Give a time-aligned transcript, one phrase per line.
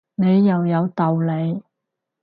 [0.15, 1.61] 你又有道理